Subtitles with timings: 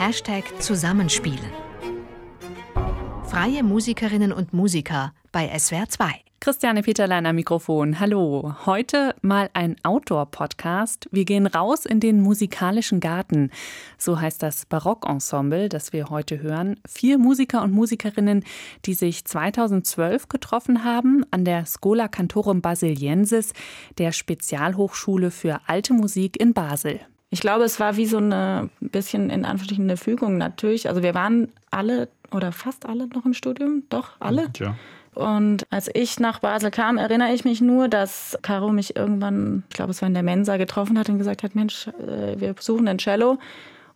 [0.00, 1.52] Hashtag Zusammenspielen.
[3.26, 6.06] Freie Musikerinnen und Musiker bei SWR 2.
[6.40, 8.00] Christiane Peterlein am Mikrofon.
[8.00, 8.54] Hallo.
[8.64, 11.06] Heute mal ein Outdoor-Podcast.
[11.12, 13.50] Wir gehen raus in den musikalischen Garten.
[13.98, 16.80] So heißt das Barockensemble, das wir heute hören.
[16.88, 18.42] Vier Musiker und Musikerinnen,
[18.86, 23.52] die sich 2012 getroffen haben an der Schola Cantorum Basiliensis,
[23.98, 27.00] der Spezialhochschule für alte Musik in Basel.
[27.30, 30.88] Ich glaube, es war wie so eine bisschen in Anführungsstrichen eine Fügung natürlich.
[30.88, 34.48] Also wir waren alle oder fast alle noch im Studium, doch alle.
[34.58, 34.74] Ja.
[35.14, 39.76] Und als ich nach Basel kam, erinnere ich mich nur, dass Caro mich irgendwann, ich
[39.76, 42.86] glaube, es war in der Mensa, getroffen hat und gesagt hat, Mensch, äh, wir besuchen
[42.88, 43.38] ein Cello.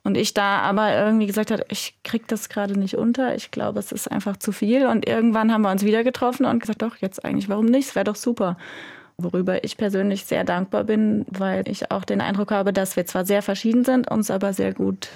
[0.02, 3.34] Und ich da aber irgendwie gesagt hat, ich krieg das gerade nicht unter.
[3.36, 4.86] Ich glaube, es ist einfach zu viel.
[4.86, 7.88] Und irgendwann haben wir uns wieder getroffen und gesagt, doch, jetzt eigentlich, warum nicht?
[7.88, 8.58] Es wäre doch super.
[9.16, 13.24] Worüber ich persönlich sehr dankbar bin, weil ich auch den Eindruck habe, dass wir zwar
[13.24, 15.08] sehr verschieden sind, uns aber sehr gut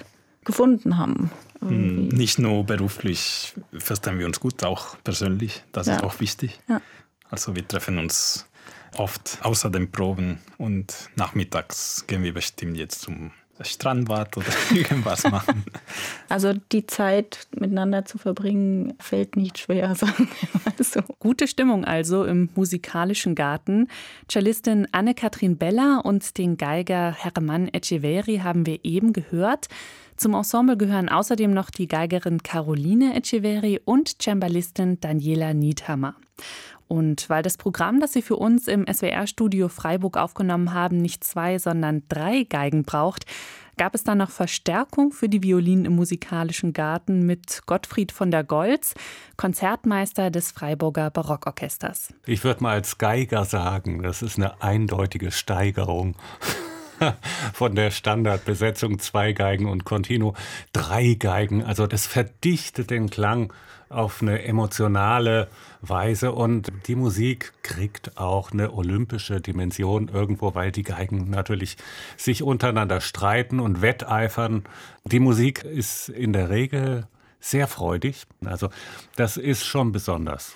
[0.45, 1.31] gefunden haben.
[1.61, 2.15] Irgendwie.
[2.15, 5.63] Nicht nur beruflich verstehen wir uns gut, auch persönlich.
[5.73, 5.97] Das ja.
[5.97, 6.59] ist auch wichtig.
[6.69, 6.81] Ja.
[7.29, 8.47] Also wir treffen uns
[8.97, 15.65] oft außer den Proben und nachmittags gehen wir bestimmt jetzt zum Strandbad oder irgendwas machen.
[16.29, 21.01] Also die Zeit miteinander zu verbringen, fällt nicht schwer, sagen wir mal so.
[21.19, 23.87] Gute Stimmung also im musikalischen Garten.
[24.29, 29.67] Cellistin Anne-Kathrin Bella und den Geiger Hermann Echeveri haben wir eben gehört.
[30.17, 36.15] Zum Ensemble gehören außerdem noch die Geigerin Caroline Echeveri und Cembalistin Daniela Niedhammer.
[36.89, 41.59] Und weil das Programm, das Sie für uns im SWR-Studio Freiburg aufgenommen haben, nicht zwei,
[41.59, 43.25] sondern drei Geigen braucht,
[43.79, 48.43] gab es dann noch Verstärkung für die Violinen im musikalischen Garten mit Gottfried von der
[48.43, 48.93] Goltz,
[49.37, 52.13] Konzertmeister des Freiburger Barockorchesters.
[52.25, 56.15] Ich würde mal als Geiger sagen, das ist eine eindeutige Steigerung.
[57.53, 60.35] von der Standardbesetzung zwei Geigen und Continuo
[60.73, 61.63] drei Geigen.
[61.63, 63.53] Also das verdichtet den Klang
[63.89, 65.47] auf eine emotionale
[65.81, 71.77] Weise und die Musik kriegt auch eine olympische Dimension irgendwo, weil die Geigen natürlich
[72.15, 74.63] sich untereinander streiten und wetteifern.
[75.05, 77.07] Die Musik ist in der Regel
[77.39, 78.25] sehr freudig.
[78.45, 78.69] Also
[79.15, 80.55] das ist schon besonders.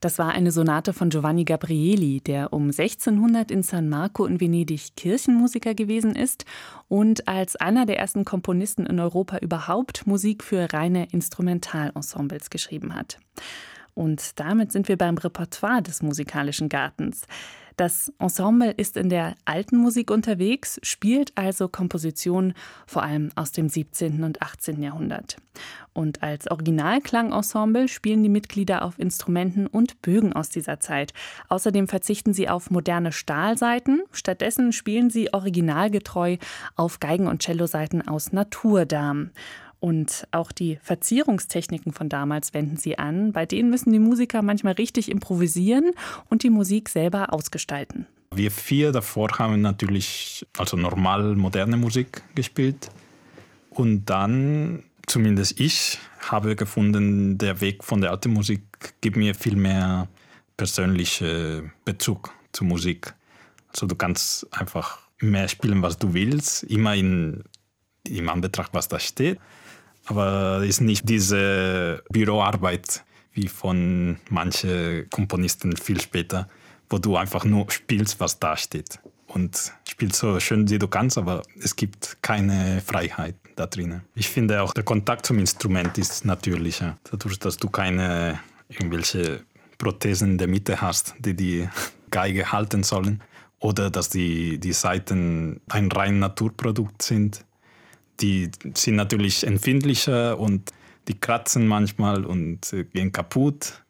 [0.00, 4.94] Das war eine Sonate von Giovanni Gabrieli, der um 1600 in San Marco in Venedig
[4.94, 6.44] Kirchenmusiker gewesen ist
[6.86, 13.18] und als einer der ersten Komponisten in Europa überhaupt Musik für reine Instrumentalensembles geschrieben hat.
[13.94, 17.22] Und damit sind wir beim Repertoire des musikalischen Gartens.
[17.78, 22.54] Das Ensemble ist in der alten Musik unterwegs, spielt also Kompositionen
[22.88, 24.24] vor allem aus dem 17.
[24.24, 24.82] und 18.
[24.82, 25.36] Jahrhundert.
[25.92, 31.12] Und als Originalklangensemble spielen die Mitglieder auf Instrumenten und Bögen aus dieser Zeit.
[31.48, 36.36] Außerdem verzichten sie auf moderne Stahlseiten, stattdessen spielen sie originalgetreu
[36.74, 39.30] auf Geigen- und Celloseiten aus Naturdarm.
[39.80, 43.32] Und auch die Verzierungstechniken von damals wenden sie an.
[43.32, 45.92] Bei denen müssen die Musiker manchmal richtig improvisieren
[46.28, 48.06] und die Musik selber ausgestalten.
[48.34, 52.90] Wir vier davor haben natürlich also normal moderne Musik gespielt.
[53.70, 58.62] Und dann, zumindest ich, habe gefunden, der Weg von der alten Musik
[59.00, 60.08] gibt mir viel mehr
[60.56, 63.14] persönlichen Bezug zur Musik.
[63.68, 67.44] Also du kannst einfach mehr spielen, was du willst, immer in,
[68.04, 69.38] im Anbetracht, was da steht.
[70.08, 76.48] Aber ist nicht diese Büroarbeit wie von manchen Komponisten viel später,
[76.88, 78.98] wo du einfach nur spielst, was da steht.
[79.26, 84.02] Und spielst so schön, wie du kannst, aber es gibt keine Freiheit da drinnen.
[84.14, 86.96] Ich finde auch, der Kontakt zum Instrument ist natürlicher.
[87.10, 88.40] Dadurch, dass du keine
[88.70, 89.42] irgendwelche
[89.76, 91.68] Prothesen in der Mitte hast, die die
[92.10, 93.22] Geige halten sollen.
[93.60, 97.44] Oder dass die, die Saiten ein rein Naturprodukt sind
[98.20, 100.72] die sind natürlich empfindlicher und
[101.08, 103.82] die kratzen manchmal und äh, gehen kaputt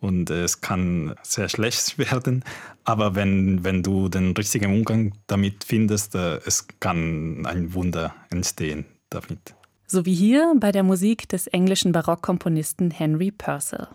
[0.00, 2.44] und es kann sehr schlecht werden.
[2.84, 8.84] Aber wenn, wenn du den richtigen Umgang damit findest, äh, es kann ein Wunder entstehen
[9.10, 9.54] damit.
[9.86, 13.88] So wie hier bei der Musik des englischen Barockkomponisten Henry Purcell.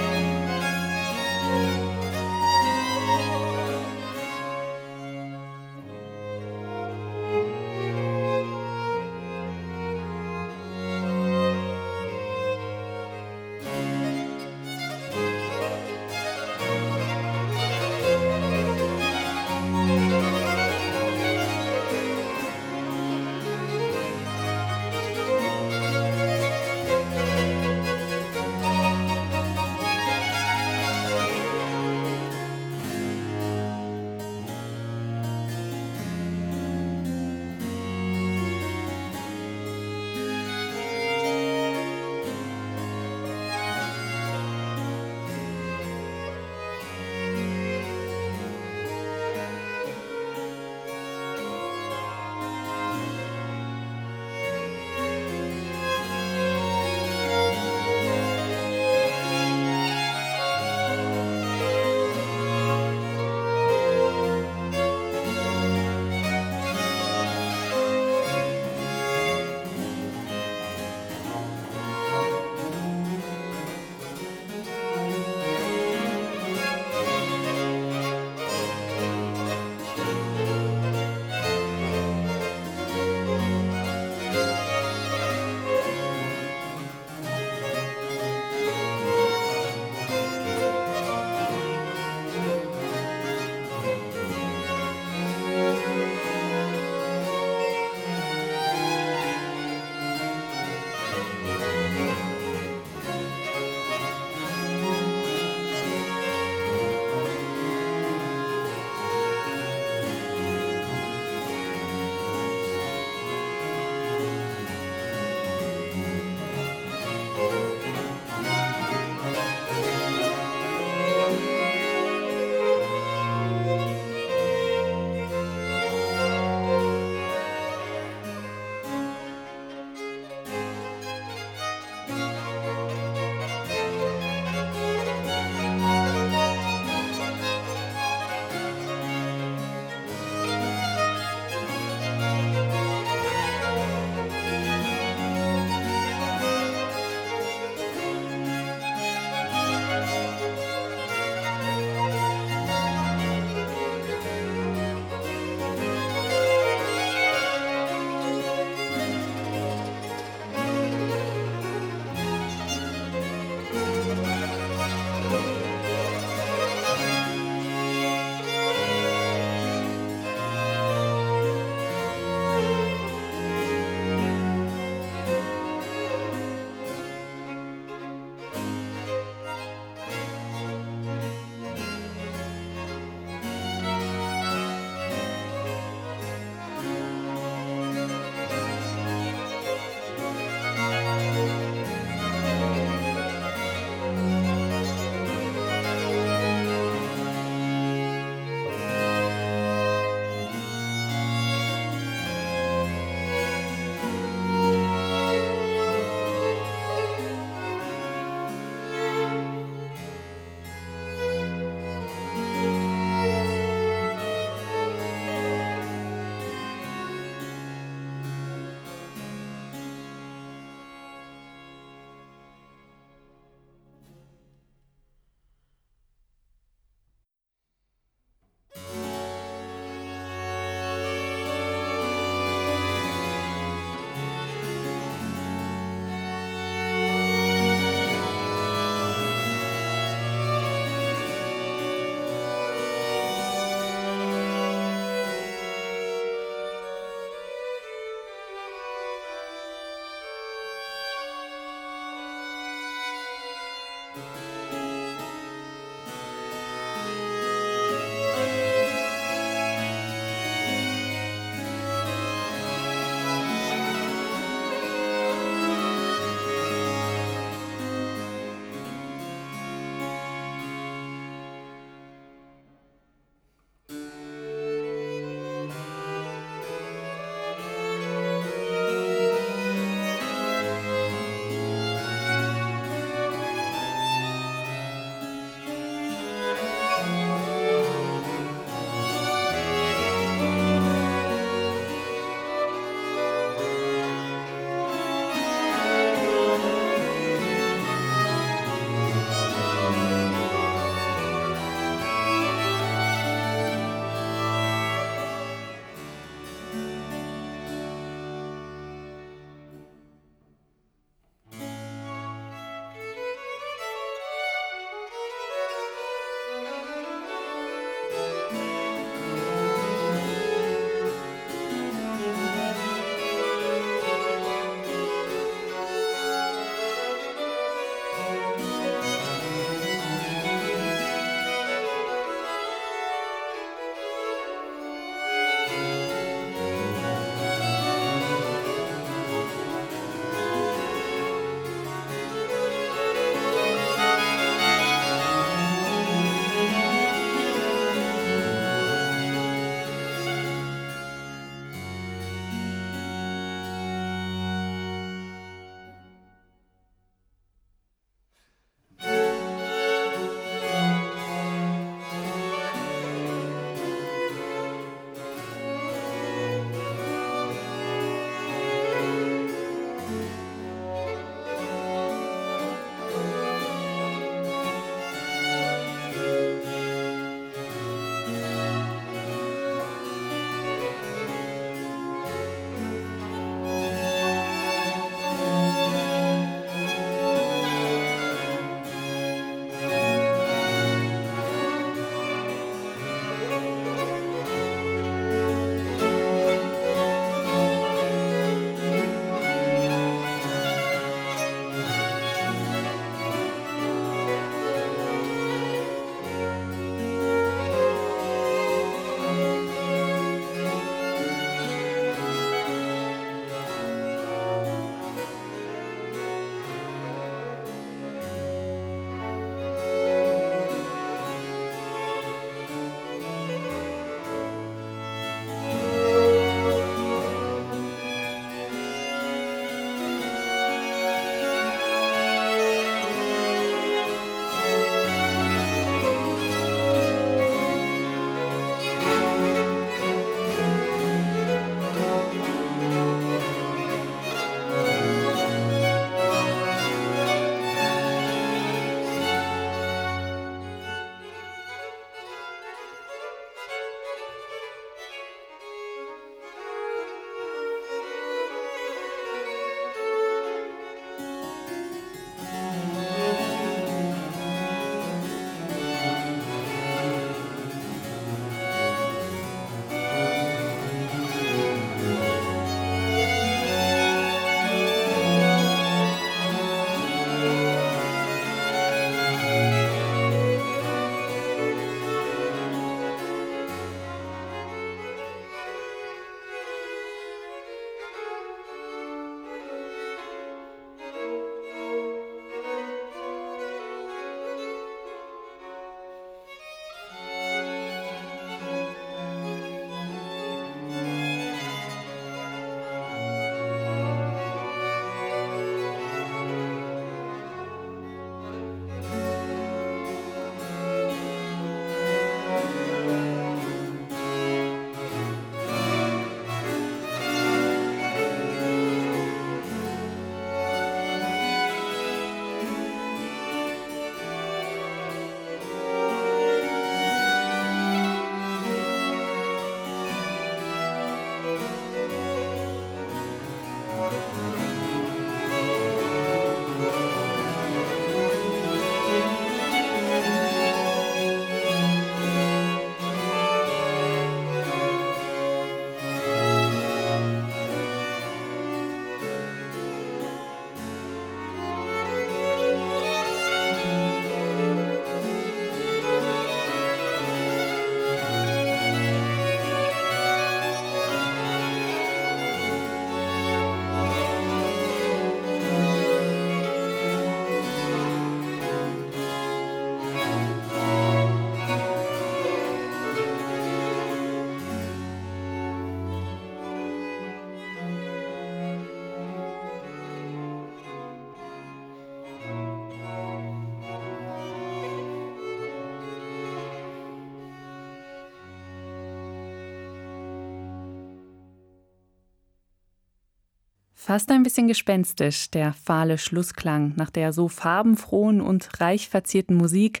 [594.08, 600.00] Fast ein bisschen gespenstisch, der fahle Schlussklang nach der so farbenfrohen und reich verzierten Musik.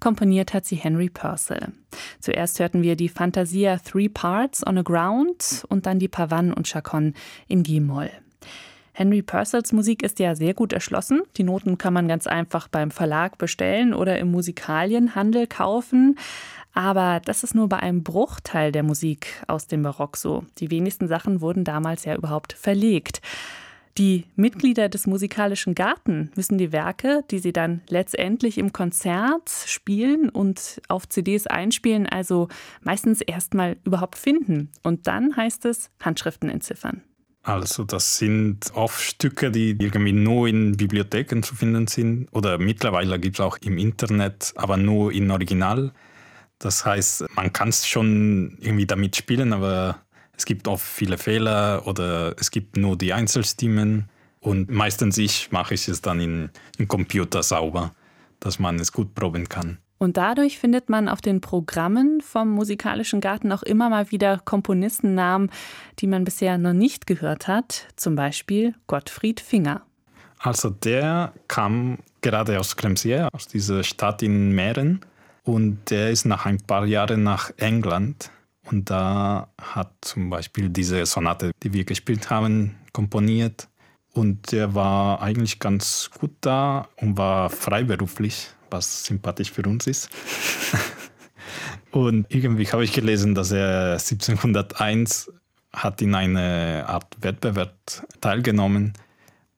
[0.00, 1.70] Komponiert hat sie Henry Purcell.
[2.18, 6.66] Zuerst hörten wir die Fantasia Three Parts on a Ground und dann die Pavanne und
[6.66, 7.12] Chaconne
[7.46, 8.10] in G-Moll.
[9.02, 11.22] Henry Purcells Musik ist ja sehr gut erschlossen.
[11.36, 16.16] Die Noten kann man ganz einfach beim Verlag bestellen oder im Musikalienhandel kaufen.
[16.72, 20.44] Aber das ist nur bei einem Bruchteil der Musik aus dem Barock so.
[20.58, 23.20] Die wenigsten Sachen wurden damals ja überhaupt verlegt.
[23.98, 30.28] Die Mitglieder des musikalischen Garten müssen die Werke, die sie dann letztendlich im Konzert spielen
[30.28, 32.46] und auf CDs einspielen, also
[32.82, 34.70] meistens erstmal überhaupt finden.
[34.84, 37.02] Und dann heißt es Handschriften entziffern.
[37.42, 43.18] Also das sind oft Stücke, die irgendwie nur in Bibliotheken zu finden sind oder mittlerweile
[43.18, 45.92] gibt es auch im Internet, aber nur in Original.
[46.58, 49.98] Das heißt, man kann es schon irgendwie damit spielen, aber
[50.36, 54.08] es gibt oft viele Fehler oder es gibt nur die Einzelstimmen.
[54.38, 57.92] Und meistens ich mache ich es dann in, im Computer sauber,
[58.38, 59.78] dass man es gut proben kann.
[60.02, 65.48] Und dadurch findet man auf den Programmen vom Musikalischen Garten auch immer mal wieder Komponistennamen,
[66.00, 67.86] die man bisher noch nicht gehört hat.
[67.94, 69.82] Zum Beispiel Gottfried Finger.
[70.40, 75.02] Also der kam gerade aus Clemsier, aus dieser Stadt in Mähren.
[75.44, 78.32] Und der ist nach ein paar Jahren nach England
[78.72, 83.68] und da hat zum Beispiel diese Sonate, die wir gespielt haben, komponiert.
[84.12, 90.08] Und der war eigentlich ganz gut da und war freiberuflich, was sympathisch für uns ist.
[91.90, 95.30] und irgendwie habe ich gelesen, dass er 1701
[95.72, 97.74] hat in eine Art Wettbewerb
[98.20, 98.92] teilgenommen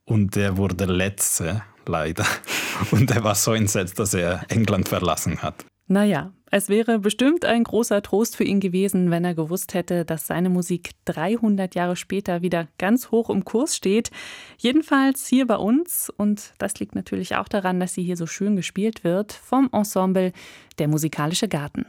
[0.05, 2.25] und der wurde letzte leider.
[2.91, 5.65] Und er war so entsetzt, dass er England verlassen hat.
[5.87, 10.25] Naja, es wäre bestimmt ein großer Trost für ihn gewesen, wenn er gewusst hätte, dass
[10.25, 14.09] seine Musik 300 Jahre später wieder ganz hoch im Kurs steht.
[14.57, 18.55] Jedenfalls hier bei uns, und das liegt natürlich auch daran, dass sie hier so schön
[18.55, 20.31] gespielt wird, vom Ensemble
[20.79, 21.85] Der Musikalische Garten.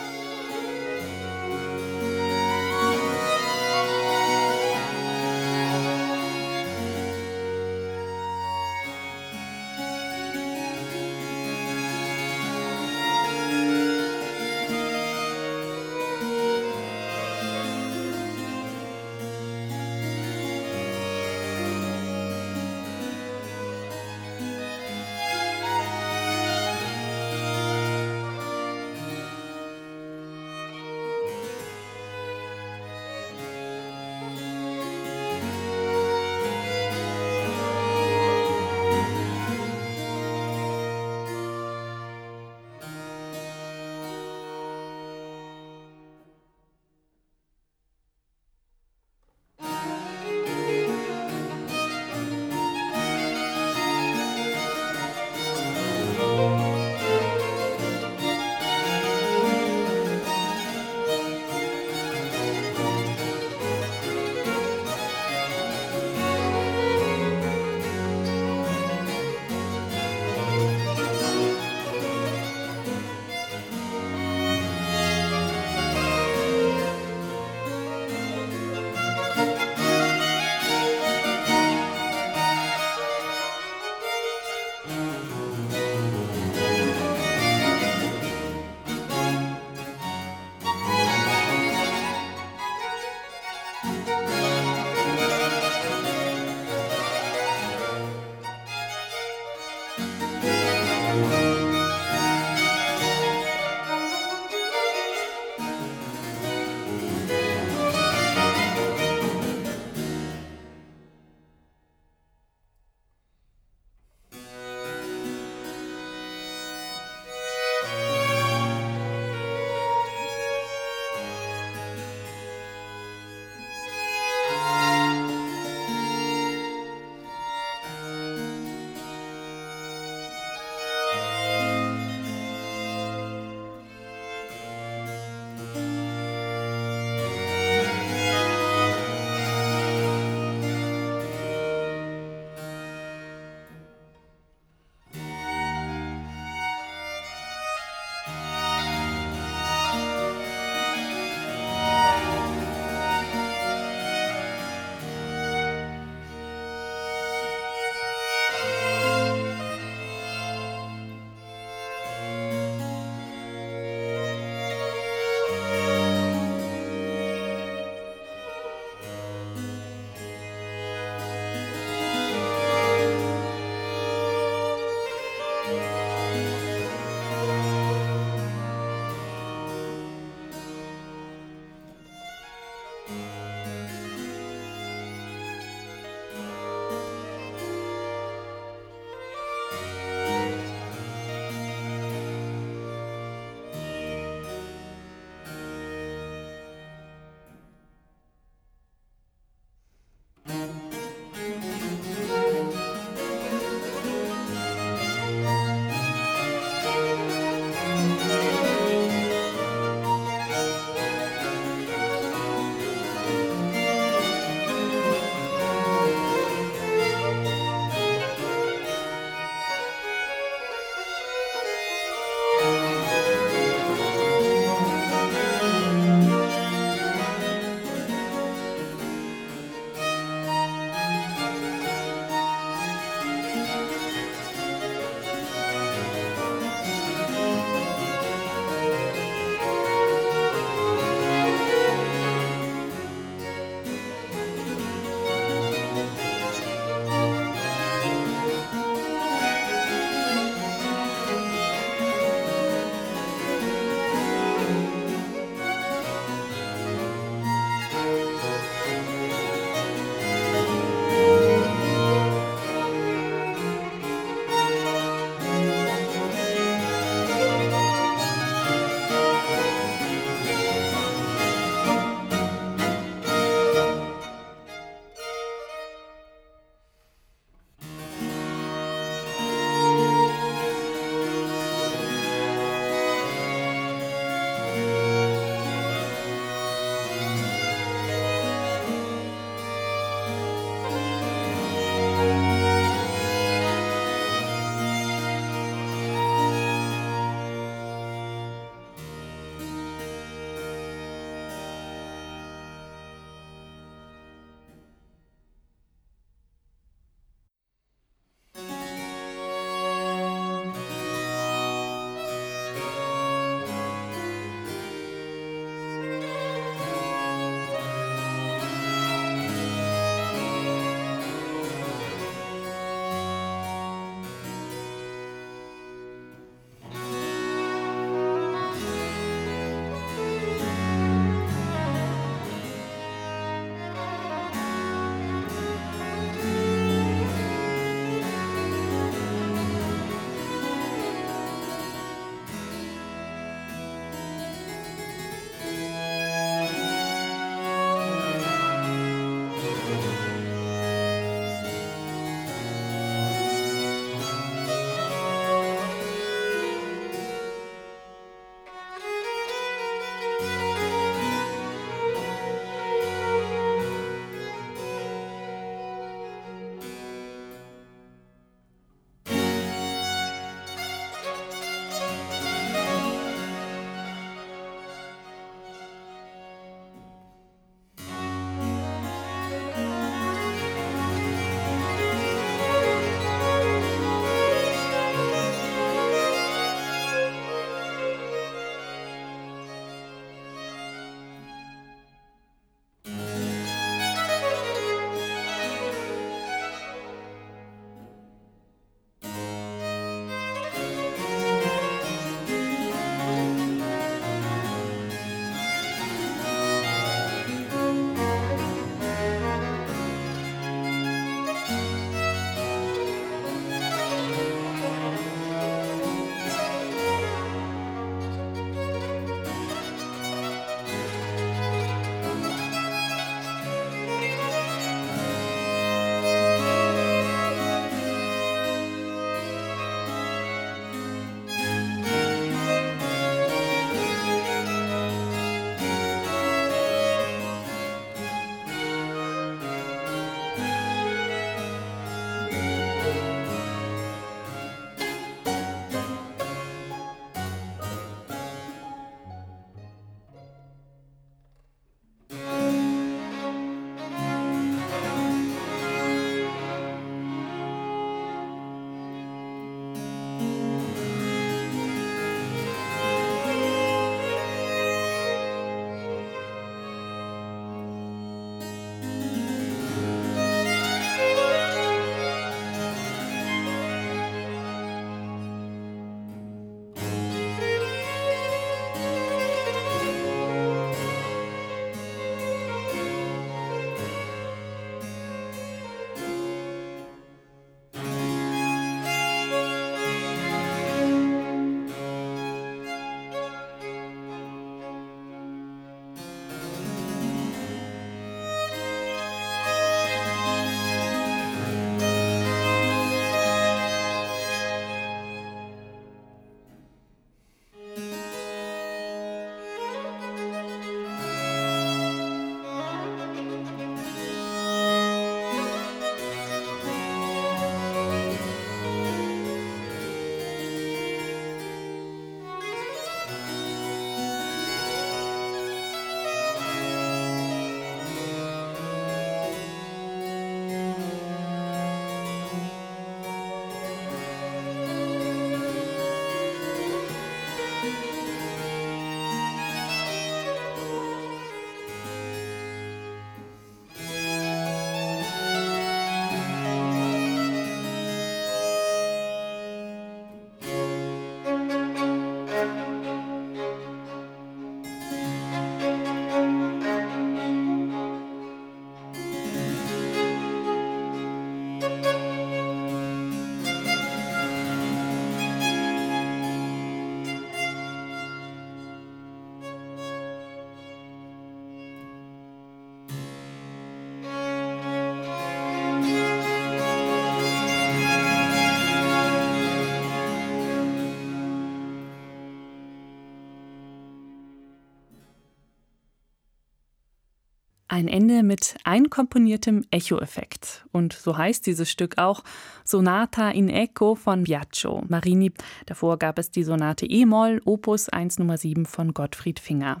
[587.92, 590.86] Ein Ende mit einkomponiertem Echo-Effekt.
[590.92, 592.42] Und so heißt dieses Stück auch
[592.84, 595.52] Sonata in Echo von Biagio Marini.
[595.84, 600.00] Davor gab es die Sonate E-Moll, Opus 1 Nummer 7 von Gottfried Finger.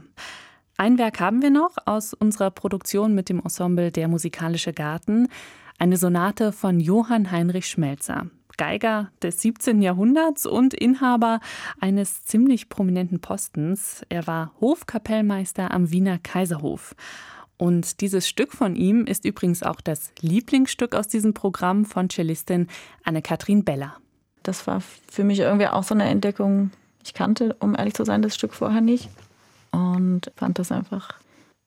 [0.78, 5.28] Ein Werk haben wir noch aus unserer Produktion mit dem Ensemble Der musikalische Garten.
[5.78, 8.24] Eine Sonate von Johann Heinrich Schmelzer.
[8.56, 9.82] Geiger des 17.
[9.82, 11.40] Jahrhunderts und Inhaber
[11.78, 14.02] eines ziemlich prominenten Postens.
[14.08, 16.94] Er war Hofkapellmeister am Wiener Kaiserhof.
[17.62, 22.66] Und dieses Stück von ihm ist übrigens auch das Lieblingsstück aus diesem Programm von Cellistin
[23.04, 23.94] Anne-Kathrin Beller.
[24.42, 26.72] Das war für mich irgendwie auch so eine Entdeckung.
[27.04, 29.10] Ich kannte, um ehrlich zu sein, das Stück vorher nicht
[29.70, 31.10] und fand das einfach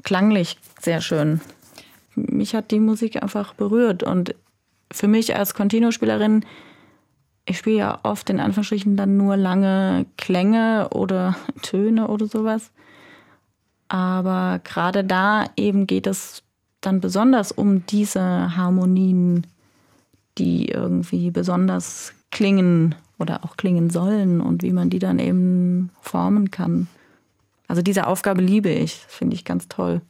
[0.04, 1.40] klanglich sehr schön.
[2.16, 4.36] Mich hat die Musik einfach berührt und
[4.92, 6.44] für mich als Continuo-Spielerin,
[7.46, 12.74] ich spiele ja oft in Anführungsstrichen dann nur lange Klänge oder Töne oder sowas.
[13.88, 16.44] Aber gerade da eben geht es
[16.82, 19.46] dann besonders um diese Harmonien,
[20.38, 26.52] die irgendwie besonders klingen oder auch klingen sollen und wie man die dann eben formen
[26.52, 26.88] kann.
[27.68, 30.02] Also diese Aufgabe liebe ich, finde ich ganz toll.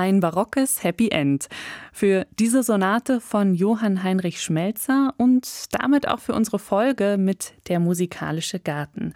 [0.00, 1.50] Ein barockes Happy End.
[1.92, 7.80] Für diese Sonate von Johann Heinrich Schmelzer und damit auch für unsere Folge mit Der
[7.80, 9.12] musikalische Garten.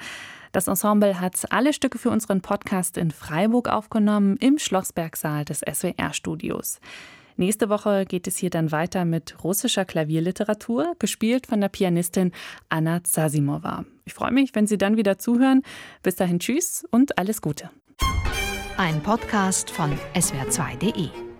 [0.52, 6.80] Das Ensemble hat alle Stücke für unseren Podcast in Freiburg aufgenommen, im Schlossbergsaal des SWR-Studios.
[7.38, 12.30] Nächste Woche geht es hier dann weiter mit russischer Klavierliteratur, gespielt von der Pianistin
[12.68, 13.86] Anna Zasimova.
[14.04, 15.62] Ich freue mich, wenn Sie dann wieder zuhören.
[16.02, 17.70] Bis dahin, tschüss und alles Gute.
[18.76, 21.33] Ein Podcast von swr2.de